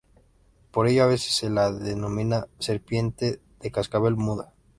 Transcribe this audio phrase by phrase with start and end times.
[0.71, 4.51] Por ello a veces se la denomina "serpiente de cascabel muda".